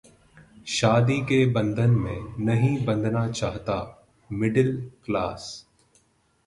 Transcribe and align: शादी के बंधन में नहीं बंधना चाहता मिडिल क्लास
शादी 0.67 1.17
के 1.21 1.45
बंधन 1.45 1.89
में 1.89 2.45
नहीं 2.45 2.85
बंधना 2.85 3.27
चाहता 3.31 3.75
मिडिल 4.31 4.75
क्लास 5.05 5.67